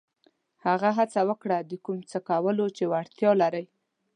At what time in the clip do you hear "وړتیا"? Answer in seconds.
2.91-3.31